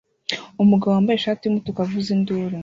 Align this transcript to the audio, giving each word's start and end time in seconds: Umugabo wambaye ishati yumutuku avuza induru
Umugabo 0.63 0.91
wambaye 0.95 1.17
ishati 1.17 1.41
yumutuku 1.43 1.79
avuza 1.85 2.09
induru 2.17 2.55